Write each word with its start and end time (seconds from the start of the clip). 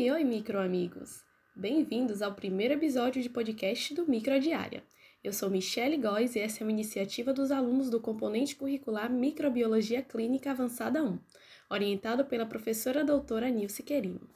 Oi, 0.00 0.10
oi, 0.10 0.24
microamigos! 0.24 1.22
Bem-vindos 1.54 2.22
ao 2.22 2.32
primeiro 2.32 2.72
episódio 2.72 3.22
de 3.22 3.28
podcast 3.28 3.94
do 3.94 4.08
Microdiária. 4.08 4.82
Eu 5.22 5.30
sou 5.30 5.50
Michele 5.50 5.98
Góes 5.98 6.34
e 6.34 6.38
essa 6.38 6.60
é 6.60 6.64
uma 6.64 6.72
iniciativa 6.72 7.34
dos 7.34 7.50
alunos 7.50 7.90
do 7.90 8.00
componente 8.00 8.56
curricular 8.56 9.12
Microbiologia 9.12 10.00
Clínica 10.00 10.52
Avançada 10.52 11.04
1, 11.04 11.18
orientado 11.68 12.24
pela 12.24 12.46
professora 12.46 13.04
doutora 13.04 13.50
Nilce 13.50 13.82
Querino. 13.82 14.26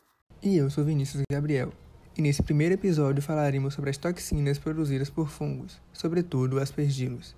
E 0.42 0.54
eu 0.54 0.68
sou 0.68 0.84
Vinícius 0.84 1.22
Gabriel. 1.32 1.72
E 2.14 2.20
nesse 2.20 2.42
primeiro 2.42 2.74
episódio 2.74 3.22
falaremos 3.22 3.72
sobre 3.72 3.88
as 3.88 3.96
toxinas 3.96 4.58
produzidas 4.58 5.08
por 5.08 5.30
fungos, 5.30 5.80
sobretudo 5.94 6.58
aspergilos. 6.58 7.34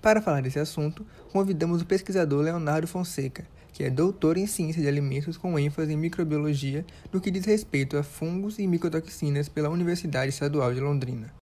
Para 0.00 0.22
falar 0.22 0.40
desse 0.40 0.58
assunto, 0.58 1.06
convidamos 1.30 1.82
o 1.82 1.86
pesquisador 1.86 2.40
Leonardo 2.40 2.86
Fonseca, 2.86 3.46
que 3.78 3.84
é 3.84 3.90
doutor 3.90 4.36
em 4.36 4.48
ciência 4.48 4.82
de 4.82 4.88
alimentos 4.88 5.36
com 5.36 5.56
ênfase 5.56 5.92
em 5.92 5.96
microbiologia 5.96 6.84
no 7.12 7.20
que 7.20 7.30
diz 7.30 7.44
respeito 7.44 7.96
a 7.96 8.02
fungos 8.02 8.58
e 8.58 8.66
micotoxinas 8.66 9.48
pela 9.48 9.68
Universidade 9.68 10.30
Estadual 10.30 10.74
de 10.74 10.80
Londrina. 10.80 11.32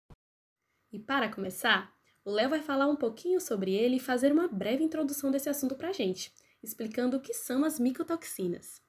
E 0.93 0.99
para 0.99 1.31
começar, 1.31 1.91
o 2.27 2.31
Léo 2.31 2.51
vai 2.51 2.61
falar 2.61 2.89
um 2.89 2.95
pouquinho 2.95 3.41
sobre 3.41 3.73
ele 3.73 3.97
e 3.97 3.99
fazer 3.99 4.33
uma 4.33 4.49
breve 4.49 4.85
introdução 4.85 5.31
desse 5.31 5.49
assunto 5.49 5.77
para 5.77 5.89
a 5.89 5.93
gente, 5.93 6.31
explicando 6.63 7.17
o 7.17 7.21
que 7.21 7.33
são 7.33 7.65
as 7.65 7.81
micotoxinas. 7.81 8.83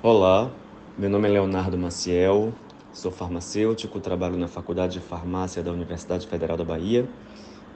Olá, 0.00 0.54
meu 0.96 1.10
nome 1.10 1.26
é 1.26 1.32
Leonardo 1.32 1.76
Maciel, 1.76 2.54
sou 2.92 3.10
farmacêutico, 3.10 3.98
trabalho 3.98 4.36
na 4.36 4.46
Faculdade 4.46 5.00
de 5.00 5.04
Farmácia 5.04 5.64
da 5.64 5.72
Universidade 5.72 6.28
Federal 6.28 6.56
da 6.56 6.64
Bahia 6.64 7.08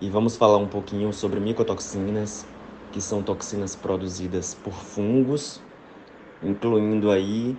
e 0.00 0.08
vamos 0.08 0.36
falar 0.36 0.58
um 0.58 0.69
pouquinho 0.69 1.12
sobre 1.12 1.41
micotoxinas, 1.41 2.46
que 2.92 3.01
são 3.01 3.23
toxinas 3.23 3.77
produzidas 3.77 4.55
por 4.55 4.75
fungos, 4.75 5.61
incluindo 6.42 7.11
aí 7.11 7.56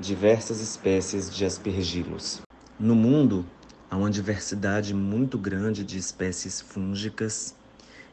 diversas 0.00 0.60
espécies 0.60 1.30
de 1.30 1.44
aspergilos. 1.44 2.40
No 2.78 2.94
mundo, 2.94 3.44
há 3.90 3.96
uma 3.96 4.10
diversidade 4.10 4.92
muito 4.92 5.38
grande 5.38 5.84
de 5.84 5.98
espécies 5.98 6.60
fúngicas 6.60 7.54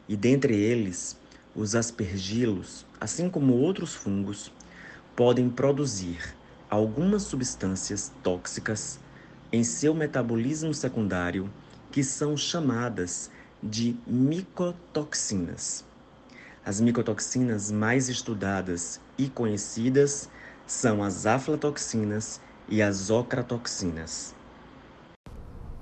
e 0.08 0.16
dentre 0.16 0.54
eles, 0.56 1.16
os 1.54 1.74
aspergilos, 1.74 2.84
assim 3.00 3.28
como 3.28 3.54
outros 3.54 3.94
fungos, 3.94 4.52
podem 5.16 5.48
produzir 5.48 6.36
algumas 6.68 7.24
substâncias 7.24 8.12
tóxicas 8.22 9.00
em 9.52 9.64
seu 9.64 9.92
metabolismo 9.94 10.72
secundário 10.72 11.50
que 11.90 12.04
são 12.04 12.36
chamadas 12.36 13.28
de 13.60 13.96
micotoxinas. 14.06 15.89
As 16.64 16.78
micotoxinas 16.78 17.72
mais 17.72 18.10
estudadas 18.10 19.00
e 19.16 19.28
conhecidas 19.28 20.28
são 20.66 21.02
as 21.02 21.24
aflatoxinas 21.24 22.38
e 22.68 22.82
as 22.82 23.08
ocratoxinas. 23.08 24.34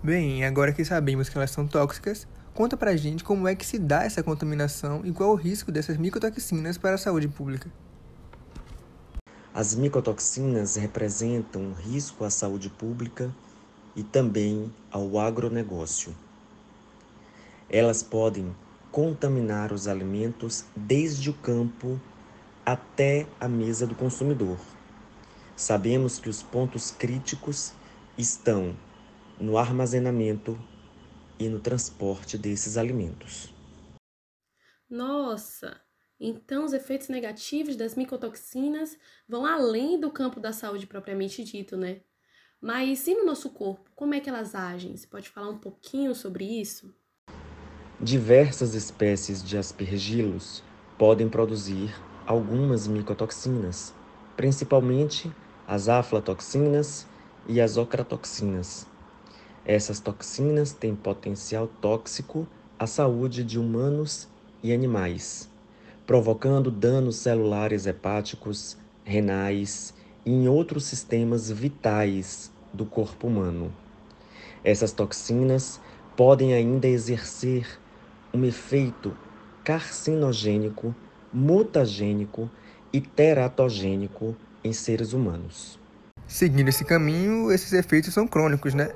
Bem, 0.00 0.44
agora 0.44 0.72
que 0.72 0.84
sabemos 0.84 1.28
que 1.28 1.36
elas 1.36 1.50
são 1.50 1.66
tóxicas, 1.66 2.28
conta 2.54 2.76
pra 2.76 2.96
gente 2.96 3.24
como 3.24 3.48
é 3.48 3.56
que 3.56 3.66
se 3.66 3.76
dá 3.76 4.04
essa 4.04 4.22
contaminação 4.22 5.04
e 5.04 5.10
qual 5.10 5.32
o 5.32 5.34
risco 5.34 5.72
dessas 5.72 5.96
micotoxinas 5.96 6.78
para 6.78 6.94
a 6.94 6.98
saúde 6.98 7.26
pública. 7.26 7.68
As 9.52 9.74
micotoxinas 9.74 10.76
representam 10.76 11.60
um 11.60 11.72
risco 11.72 12.24
à 12.24 12.30
saúde 12.30 12.70
pública 12.70 13.34
e 13.96 14.04
também 14.04 14.72
ao 14.92 15.18
agronegócio. 15.18 16.14
Elas 17.68 18.00
podem 18.00 18.54
contaminar 18.98 19.72
os 19.72 19.86
alimentos 19.86 20.64
desde 20.74 21.30
o 21.30 21.32
campo 21.32 22.00
até 22.66 23.28
a 23.38 23.48
mesa 23.48 23.86
do 23.86 23.94
consumidor. 23.94 24.58
Sabemos 25.55 26.18
que 26.18 26.28
os 26.28 26.42
pontos 26.42 26.90
críticos 26.90 27.73
estão 28.18 28.77
no 29.39 29.56
armazenamento 29.56 30.58
e 31.39 31.48
no 31.48 31.61
transporte 31.61 32.36
desses 32.36 32.77
alimentos. 32.77 33.55
Nossa! 34.90 35.80
Então, 36.18 36.64
os 36.64 36.73
efeitos 36.73 37.08
negativos 37.08 37.77
das 37.77 37.94
micotoxinas 37.94 38.98
vão 39.28 39.46
além 39.46 40.00
do 40.00 40.11
campo 40.11 40.40
da 40.40 40.52
saúde 40.52 40.89
propriamente 40.89 41.44
dito, 41.44 41.77
né? 41.77 42.00
Mas 42.61 43.06
e 43.06 43.14
no 43.14 43.24
nosso 43.24 43.50
corpo? 43.50 43.92
Como 43.94 44.12
é 44.14 44.18
que 44.18 44.28
elas 44.28 44.56
agem? 44.56 44.96
Você 44.96 45.06
pode 45.06 45.28
falar 45.28 45.50
um 45.50 45.61
pouquinho 45.61 46.17
sobre 46.17 46.44
isso? 46.44 46.98
Diversas 48.01 48.75
espécies 48.75 49.42
de 49.42 49.59
aspergilos 49.59 50.63
podem 50.97 51.29
produzir 51.29 51.92
algumas 52.25 52.86
micotoxinas, 52.86 53.92
principalmente 54.36 55.33
as 55.67 55.89
aflatoxinas 55.89 57.09
e 57.48 57.61
as 57.61 57.77
ocratoxinas. 57.77 58.86
Essas 59.67 59.98
toxinas 59.98 60.73
têm 60.73 60.95
potencial 60.95 61.69
tóxico 61.81 62.47
à 62.79 62.86
saúde 62.86 63.42
de 63.42 63.59
humanos 63.59 64.29
e 64.63 64.73
animais, 64.73 65.48
provocando 66.07 66.70
danos 66.70 67.17
celulares 67.17 67.85
hepáticos, 67.85 68.77
renais 69.05 69.92
e 70.25 70.30
em 70.30 70.47
outros 70.47 70.85
sistemas 70.85 71.51
vitais 71.51 72.53
do 72.73 72.86
corpo 72.86 73.27
humano. 73.27 73.73
Essas 74.63 74.92
toxinas 74.92 75.80
podem 76.15 76.55
ainda 76.55 76.86
exercer 76.86 77.67
um 78.38 78.44
efeito 78.44 79.16
carcinogênico, 79.64 80.94
mutagênico 81.32 82.48
e 82.92 83.00
teratogênico 83.00 84.36
em 84.62 84.72
seres 84.72 85.12
humanos. 85.12 85.78
Seguindo 86.26 86.68
esse 86.68 86.84
caminho, 86.84 87.50
esses 87.50 87.72
efeitos 87.72 88.14
são 88.14 88.26
crônicos, 88.26 88.74
né? 88.74 88.92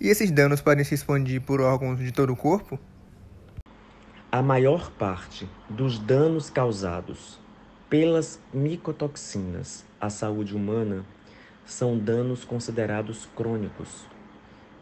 E 0.00 0.08
esses 0.08 0.30
danos 0.30 0.60
podem 0.60 0.84
se 0.84 0.94
expandir 0.94 1.40
por 1.40 1.60
órgãos 1.60 1.98
de 1.98 2.10
todo 2.10 2.32
o 2.32 2.36
corpo? 2.36 2.78
A 4.30 4.42
maior 4.42 4.90
parte 4.90 5.48
dos 5.70 5.98
danos 5.98 6.50
causados 6.50 7.38
pelas 7.88 8.40
micotoxinas 8.52 9.84
à 10.00 10.10
saúde 10.10 10.56
humana 10.56 11.04
são 11.64 11.96
danos 11.96 12.44
considerados 12.44 13.28
crônicos, 13.36 14.04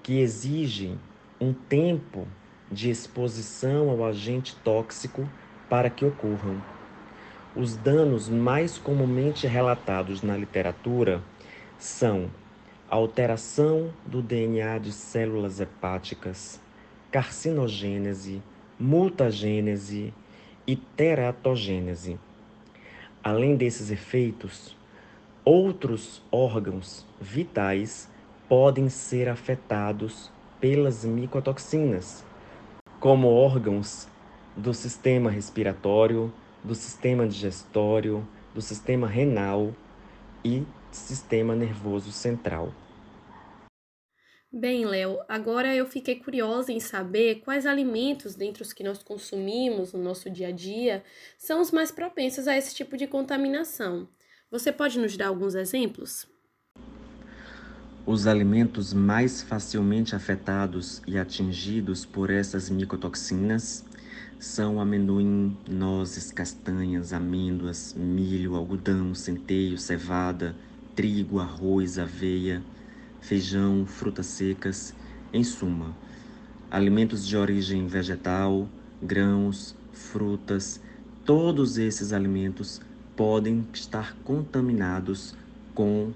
que 0.02 0.18
exigem 0.20 0.98
um 1.38 1.52
tempo 1.52 2.26
de 2.72 2.90
exposição 2.90 3.90
ao 3.90 4.04
agente 4.04 4.56
tóxico 4.64 5.28
para 5.68 5.90
que 5.90 6.04
ocorram. 6.04 6.60
Os 7.54 7.76
danos 7.76 8.28
mais 8.30 8.78
comumente 8.78 9.46
relatados 9.46 10.22
na 10.22 10.36
literatura 10.36 11.22
são 11.78 12.30
alteração 12.88 13.92
do 14.06 14.22
DNA 14.22 14.78
de 14.78 14.90
células 14.90 15.60
hepáticas, 15.60 16.58
carcinogênese, 17.10 18.42
mutagênese 18.80 20.14
e 20.66 20.76
teratogênese. 20.76 22.18
Além 23.22 23.54
desses 23.54 23.90
efeitos, 23.90 24.76
outros 25.44 26.22
órgãos 26.30 27.06
vitais 27.20 28.08
podem 28.48 28.88
ser 28.88 29.28
afetados 29.28 30.30
pelas 30.60 31.04
micotoxinas, 31.04 32.24
como 33.02 33.26
órgãos 33.26 34.06
do 34.56 34.72
sistema 34.72 35.28
respiratório, 35.28 36.32
do 36.62 36.72
sistema 36.72 37.26
digestório, 37.26 38.24
do 38.54 38.62
sistema 38.62 39.08
renal 39.08 39.74
e 40.44 40.62
sistema 40.92 41.56
nervoso 41.56 42.12
central. 42.12 42.72
Bem, 44.52 44.86
Léo, 44.86 45.18
agora 45.28 45.74
eu 45.74 45.84
fiquei 45.84 46.20
curiosa 46.20 46.70
em 46.70 46.78
saber 46.78 47.40
quais 47.40 47.66
alimentos 47.66 48.36
dentre 48.36 48.62
os 48.62 48.72
que 48.72 48.84
nós 48.84 49.02
consumimos 49.02 49.92
no 49.92 50.00
nosso 50.00 50.30
dia 50.30 50.48
a 50.48 50.52
dia 50.52 51.02
são 51.36 51.60
os 51.60 51.72
mais 51.72 51.90
propensos 51.90 52.46
a 52.46 52.56
esse 52.56 52.72
tipo 52.72 52.96
de 52.96 53.08
contaminação. 53.08 54.08
Você 54.48 54.70
pode 54.70 55.00
nos 55.00 55.16
dar 55.16 55.26
alguns 55.26 55.56
exemplos? 55.56 56.31
Os 58.04 58.26
alimentos 58.26 58.92
mais 58.92 59.42
facilmente 59.42 60.16
afetados 60.16 61.00
e 61.06 61.16
atingidos 61.16 62.04
por 62.04 62.30
essas 62.30 62.68
micotoxinas 62.68 63.84
são 64.40 64.80
amendoim, 64.80 65.56
nozes, 65.70 66.32
castanhas, 66.32 67.12
amêndoas, 67.12 67.94
milho, 67.96 68.56
algodão, 68.56 69.14
centeio, 69.14 69.78
cevada, 69.78 70.56
trigo, 70.96 71.38
arroz, 71.38 71.96
aveia, 71.96 72.60
feijão, 73.20 73.86
frutas 73.86 74.26
secas, 74.26 74.92
em 75.32 75.44
suma, 75.44 75.96
alimentos 76.68 77.24
de 77.24 77.36
origem 77.36 77.86
vegetal, 77.86 78.68
grãos, 79.00 79.76
frutas, 79.92 80.80
todos 81.24 81.78
esses 81.78 82.12
alimentos 82.12 82.80
podem 83.14 83.64
estar 83.72 84.16
contaminados 84.24 85.36
com 85.72 86.10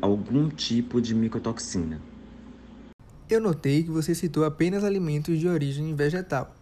algum 0.00 0.48
tipo 0.48 1.00
de 1.00 1.14
micotoxina. 1.14 2.00
Eu 3.28 3.40
notei 3.40 3.82
que 3.82 3.90
você 3.90 4.14
citou 4.14 4.44
apenas 4.44 4.84
alimentos 4.84 5.38
de 5.38 5.48
origem 5.48 5.94
vegetal. 5.94 6.54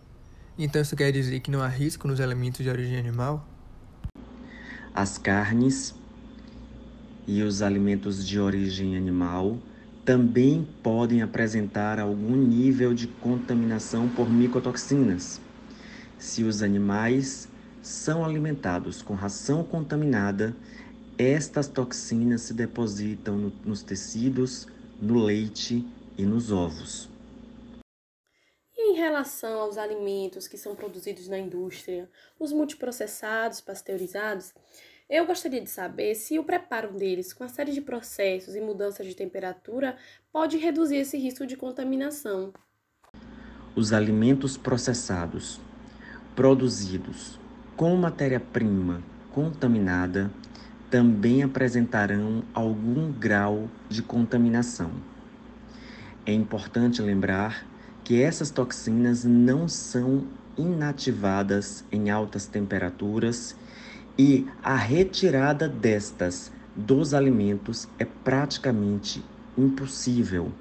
Então 0.59 0.81
isso 0.81 0.97
quer 0.97 1.13
dizer 1.13 1.41
que 1.41 1.51
não 1.51 1.61
há 1.61 1.69
risco 1.69 2.09
nos 2.09 2.21
alimentos 2.21 2.63
de 2.63 2.71
origem 2.71 2.97
animal? 2.97 3.47
As 4.95 5.19
carnes 5.19 5.95
e 7.27 7.43
os 7.43 7.63
alimentos 7.63 8.27
de 8.27 8.39
origem 8.39 8.97
animal 8.97 9.59
também 10.05 10.69
podem 10.83 11.23
apresentar 11.23 11.99
algum 11.99 12.37
nível 12.37 12.95
de 12.95 13.07
contaminação 13.07 14.09
por 14.09 14.31
micotoxinas. 14.31 15.41
Se 16.19 16.45
os 16.45 16.63
animais 16.63 17.49
são 17.83 18.25
alimentados 18.25 19.03
com 19.03 19.15
ração 19.15 19.65
contaminada, 19.65 20.55
estas 21.19 21.69
toxinas 21.69 22.43
se 22.43 22.55
depositam 22.55 23.37
no, 23.37 23.53
nos 23.65 23.83
tecidos, 23.83 24.67
no 25.01 25.23
leite 25.25 25.87
e 26.19 26.25
nos 26.25 26.51
ovos. 26.51 27.09
E 28.77 28.93
em 28.93 28.97
relação 28.97 29.61
aos 29.61 29.79
alimentos 29.79 30.49
que 30.49 30.59
são 30.59 30.75
produzidos 30.75 31.29
na 31.29 31.39
indústria, 31.39 32.11
os 32.39 32.53
multiprocessados, 32.53 33.61
pasteurizados, 33.61 34.53
eu 35.09 35.27
gostaria 35.27 35.61
de 35.61 35.71
saber 35.71 36.15
se 36.15 36.39
o 36.39 36.45
preparo 36.45 36.93
deles, 36.93 37.33
com 37.33 37.45
a 37.45 37.49
série 37.49 37.73
de 37.73 37.81
processos 37.81 38.57
e 38.57 38.61
mudanças 38.61 39.07
de 39.07 39.15
temperatura, 39.15 39.97
pode 40.33 40.57
reduzir 40.57 40.97
esse 40.97 41.17
risco 41.17 41.47
de 41.47 41.57
contaminação. 41.57 42.53
Os 43.77 43.93
alimentos 43.93 44.57
processados, 44.57 45.61
produzidos 46.35 47.39
com 47.77 47.95
matéria-prima 47.97 49.03
contaminada, 49.33 50.31
também 50.95 51.43
apresentarão 51.43 52.45
algum 52.55 53.11
grau 53.11 53.69
de 53.89 54.01
contaminação. 54.01 54.93
É 56.25 56.33
importante 56.33 57.03
lembrar 57.03 57.67
que 58.05 58.23
essas 58.23 58.49
toxinas 58.49 59.25
não 59.25 59.67
são 59.67 60.25
inativadas 60.57 61.85
em 61.91 62.11
altas 62.11 62.47
temperaturas 62.47 63.57
e 64.17 64.47
a 64.63 64.77
retirada 64.77 65.69
destas 65.69 66.53
dos 66.77 67.13
alimentos 67.13 67.89
é 67.99 68.05
praticamente 68.05 69.21
impossível. 69.59 70.53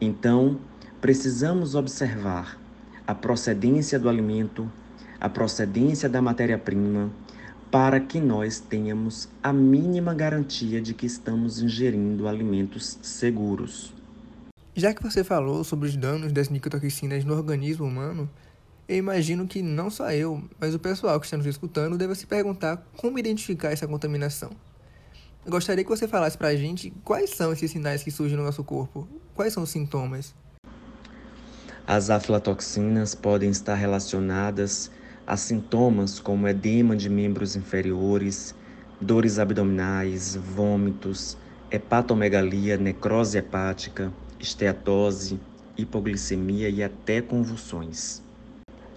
Então, 0.00 0.58
precisamos 1.02 1.74
observar 1.74 2.58
a 3.06 3.14
procedência 3.14 3.98
do 3.98 4.08
alimento, 4.08 4.72
a 5.20 5.28
procedência 5.28 6.08
da 6.08 6.22
matéria-prima, 6.22 7.10
para 7.70 8.00
que 8.00 8.20
nós 8.20 8.58
tenhamos 8.58 9.28
a 9.42 9.52
mínima 9.52 10.12
garantia 10.12 10.80
de 10.80 10.92
que 10.92 11.06
estamos 11.06 11.62
ingerindo 11.62 12.26
alimentos 12.26 12.98
seguros. 13.00 13.94
Já 14.74 14.92
que 14.92 15.02
você 15.02 15.22
falou 15.22 15.62
sobre 15.62 15.88
os 15.88 15.96
danos 15.96 16.32
das 16.32 16.48
micotoxinas 16.48 17.24
no 17.24 17.34
organismo 17.34 17.86
humano, 17.86 18.28
eu 18.88 18.96
imagino 18.96 19.46
que 19.46 19.62
não 19.62 19.88
só 19.88 20.10
eu, 20.10 20.42
mas 20.58 20.74
o 20.74 20.78
pessoal 20.80 21.20
que 21.20 21.26
está 21.26 21.36
nos 21.36 21.46
escutando 21.46 21.96
deva 21.96 22.14
se 22.14 22.26
perguntar 22.26 22.84
como 22.96 23.18
identificar 23.18 23.70
essa 23.70 23.86
contaminação. 23.86 24.50
Eu 25.44 25.52
gostaria 25.52 25.84
que 25.84 25.90
você 25.90 26.08
falasse 26.08 26.36
para 26.36 26.48
a 26.48 26.56
gente 26.56 26.92
quais 27.04 27.30
são 27.30 27.52
esses 27.52 27.70
sinais 27.70 28.02
que 28.02 28.10
surgem 28.10 28.36
no 28.36 28.44
nosso 28.44 28.64
corpo, 28.64 29.06
quais 29.34 29.52
são 29.52 29.62
os 29.62 29.70
sintomas. 29.70 30.34
As 31.86 32.10
aflatoxinas 32.10 33.14
podem 33.14 33.50
estar 33.50 33.74
relacionadas 33.74 34.90
a 35.30 35.36
sintomas 35.36 36.18
como 36.18 36.48
edema 36.48 36.96
de 36.96 37.08
membros 37.08 37.54
inferiores, 37.54 38.52
dores 39.00 39.38
abdominais, 39.38 40.34
vômitos, 40.34 41.38
hepatomegalia, 41.70 42.76
necrose 42.76 43.38
hepática, 43.38 44.12
esteatose, 44.40 45.38
hipoglicemia 45.78 46.68
e 46.68 46.82
até 46.82 47.22
convulsões. 47.22 48.20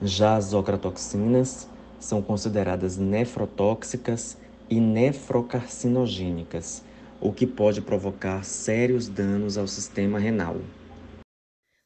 Já 0.02 0.36
as 0.36 0.56
ocratoxinas 0.56 1.70
são 2.00 2.20
consideradas 2.20 2.98
nefrotóxicas 2.98 4.36
e 4.68 4.80
nefrocarcinogênicas, 4.80 6.82
o 7.22 7.32
que 7.32 7.46
pode 7.46 7.80
provocar 7.80 8.44
sérios 8.44 9.08
danos 9.08 9.56
ao 9.56 9.68
sistema 9.68 10.18
renal. 10.18 10.58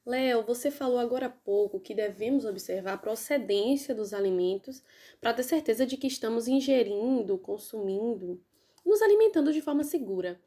Léo, 0.08 0.42
você 0.42 0.72
falou 0.72 1.00
agora 1.00 1.26
há 1.26 1.30
pouco 1.30 1.82
que 1.82 1.94
devemos 1.94 2.46
observar 2.46 2.94
a 2.94 2.98
procedência 2.98 3.94
dos 3.94 4.14
alimentos 4.14 4.82
para 5.20 5.34
ter 5.34 5.44
certeza 5.44 5.86
de 5.86 5.98
que 5.98 6.08
estamos 6.08 6.48
ingerindo, 6.48 7.38
consumindo, 7.38 8.42
nos 8.86 9.02
alimentando 9.02 9.52
de 9.52 9.62
forma 9.62 9.84
segura. 9.84 10.40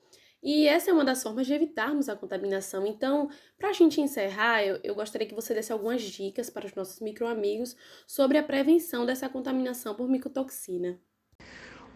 E 0.43 0.67
essa 0.67 0.89
é 0.89 0.95
uma 0.95 1.05
das 1.05 1.23
formas 1.23 1.47
de 1.47 1.53
evitarmos 1.53 2.09
a 2.09 2.17
contaminação. 2.17 2.87
Então, 2.87 3.29
para 3.59 3.69
a 3.69 3.73
gente 3.75 4.01
encerrar, 4.01 4.65
eu, 4.65 4.81
eu, 4.83 4.95
gostaria 4.95 5.29
que 5.29 5.35
você 5.35 5.53
desse 5.53 5.71
algumas 5.71 6.01
dicas 6.01 6.49
para 6.49 6.65
os 6.65 6.75
nossos 6.75 6.99
microamigos 6.99 7.77
sobre 8.07 8.39
a 8.39 8.43
prevenção 8.43 9.05
dessa 9.05 9.29
contaminação 9.29 9.95
por 9.95 10.09
micotoxina. 10.09 10.99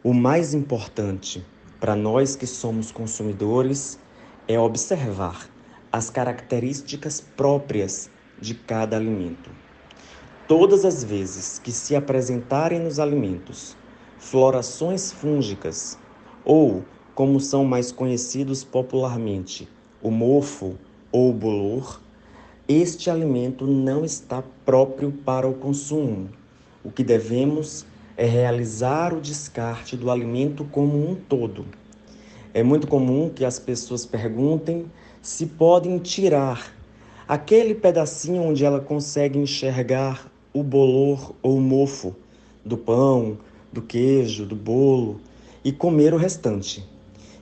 O 0.03 0.13
mais 0.13 0.53
importante 0.53 1.43
para 1.81 1.97
nós 1.97 2.37
que 2.37 2.47
somos 2.47 2.93
consumidores 2.93 3.99
é 4.47 4.61
observar 4.61 5.54
as 5.95 6.11
características 6.11 7.21
próprias 7.21 8.11
de 8.41 8.53
cada 8.53 8.97
alimento. 8.97 9.49
Todas 10.49 10.85
as 10.85 11.05
vezes 11.05 11.61
que 11.61 11.71
se 11.71 11.95
apresentarem 11.95 12.81
nos 12.81 12.99
alimentos 12.99 13.77
florações 14.19 15.13
fúngicas 15.13 15.97
ou 16.45 16.85
como 17.15 17.39
são 17.39 17.65
mais 17.65 17.93
conhecidos 17.93 18.65
popularmente, 18.65 19.69
o 20.03 20.11
mofo 20.11 20.77
ou 21.13 21.31
o 21.31 21.33
bolor, 21.33 22.01
este 22.67 23.09
alimento 23.09 23.65
não 23.65 24.05
está 24.05 24.43
próprio 24.67 25.13
para 25.13 25.47
o 25.47 25.55
consumo. 25.55 26.29
O 26.83 26.91
que 26.91 27.05
devemos 27.05 27.87
é 28.17 28.27
realizar 28.27 29.15
o 29.15 29.21
descarte 29.21 29.97
do 29.97 30.11
alimento 30.11 30.65
como 30.65 31.09
um 31.09 31.15
todo. 31.15 31.65
É 32.55 32.63
muito 32.63 32.87
comum 32.87 33.29
que 33.29 33.45
as 33.45 33.59
pessoas 33.59 34.07
perguntem 34.07 34.87
se 35.21 35.45
podem 35.45 35.99
tirar 35.99 36.73
aquele 37.27 37.75
pedacinho 37.75 38.43
onde 38.45 38.65
ela 38.65 38.79
consegue 38.79 39.37
enxergar 39.37 40.31
o 40.53 40.63
bolor 40.63 41.35
ou 41.43 41.57
o 41.57 41.61
mofo 41.61 42.15
do 42.65 42.79
pão, 42.79 43.37
do 43.73 43.83
queijo, 43.83 44.47
do 44.47 44.55
bolo 44.55 45.21
e 45.65 45.73
comer 45.73 46.15
o 46.15 46.17
restante. 46.17 46.89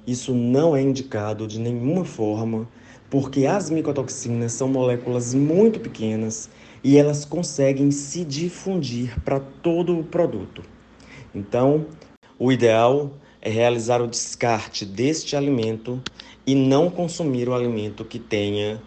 Isso 0.06 0.32
não 0.32 0.74
é 0.74 0.80
indicado 0.80 1.46
de 1.46 1.60
nenhuma 1.60 2.06
forma, 2.06 2.66
porque 3.10 3.44
as 3.44 3.68
micotoxinas 3.68 4.52
são 4.52 4.66
moléculas 4.66 5.34
muito 5.34 5.78
pequenas 5.78 6.48
e 6.82 6.96
elas 6.96 7.26
conseguem 7.26 7.90
se 7.90 8.24
difundir 8.24 9.20
para 9.20 9.38
todo 9.38 9.98
o 9.98 10.04
produto. 10.04 10.62
Então, 11.34 11.84
o 12.38 12.50
ideal 12.50 13.10
é 13.42 13.50
realizar 13.50 14.00
o 14.00 14.06
descarte 14.06 14.86
deste 14.86 15.34
alimento 15.34 16.00
e 16.46 16.54
não 16.54 16.88
consumir 16.88 17.48
o 17.48 17.54
alimento 17.54 18.04
que 18.04 18.20
tenha 18.20 18.80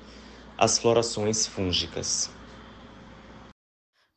as 0.58 0.80
florações 0.80 1.46
fúngicas. 1.46 2.32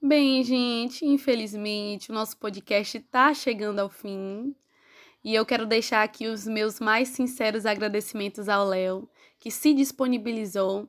Bem, 0.00 0.44
gente, 0.44 1.04
infelizmente 1.04 2.10
o 2.10 2.14
nosso 2.14 2.36
podcast 2.36 2.96
está 2.98 3.34
chegando 3.34 3.80
ao 3.80 3.90
fim. 3.90 4.54
E 5.24 5.34
eu 5.34 5.44
quero 5.44 5.66
deixar 5.66 6.04
aqui 6.04 6.28
os 6.28 6.46
meus 6.46 6.78
mais 6.78 7.08
sinceros 7.08 7.66
agradecimentos 7.66 8.48
ao 8.48 8.64
Léo, 8.64 9.08
que 9.40 9.50
se 9.50 9.74
disponibilizou 9.74 10.88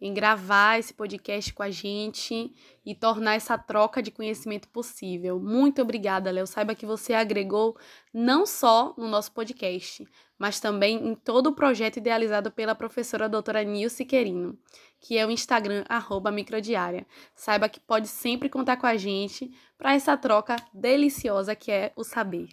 em 0.00 0.12
gravar 0.12 0.78
esse 0.78 0.92
podcast 0.92 1.52
com 1.52 1.62
a 1.62 1.70
gente 1.70 2.52
e 2.84 2.94
tornar 2.94 3.34
essa 3.34 3.56
troca 3.56 4.02
de 4.02 4.10
conhecimento 4.10 4.68
possível. 4.68 5.40
Muito 5.40 5.80
obrigada, 5.80 6.30
Léo. 6.30 6.46
Saiba 6.46 6.74
que 6.74 6.84
você 6.84 7.14
agregou 7.14 7.76
não 8.12 8.44
só 8.44 8.94
no 8.96 9.08
nosso 9.08 9.32
podcast, 9.32 10.06
mas 10.38 10.60
também 10.60 11.08
em 11.08 11.14
todo 11.14 11.48
o 11.48 11.54
projeto 11.54 11.96
idealizado 11.96 12.50
pela 12.50 12.74
professora 12.74 13.28
doutora 13.28 13.64
Nilce 13.64 14.04
Querino, 14.04 14.58
que 15.00 15.16
é 15.16 15.26
o 15.26 15.30
Instagram 15.30 15.84
arroba 15.88 16.30
microdiária. 16.30 17.06
Saiba 17.34 17.68
que 17.68 17.80
pode 17.80 18.08
sempre 18.08 18.48
contar 18.48 18.76
com 18.76 18.86
a 18.86 18.96
gente 18.96 19.50
para 19.78 19.94
essa 19.94 20.16
troca 20.16 20.56
deliciosa 20.74 21.54
que 21.54 21.72
é 21.72 21.92
o 21.96 22.04
saber. 22.04 22.48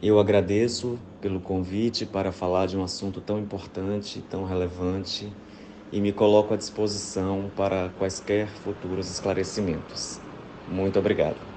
Eu 0.00 0.20
agradeço 0.20 0.96
pelo 1.20 1.40
convite 1.40 2.06
para 2.06 2.30
falar 2.30 2.66
de 2.66 2.76
um 2.76 2.84
assunto 2.84 3.20
tão 3.20 3.38
importante, 3.38 4.22
tão 4.30 4.44
relevante 4.44 5.32
e 5.90 6.00
me 6.00 6.12
coloco 6.12 6.54
à 6.54 6.56
disposição 6.56 7.50
para 7.50 7.90
quaisquer 7.90 8.56
futuros 8.58 9.10
esclarecimentos. 9.10 10.22
Muito 10.66 10.98
obrigado. 10.98 11.47